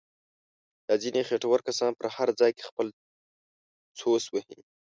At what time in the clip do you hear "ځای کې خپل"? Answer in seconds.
2.39-2.87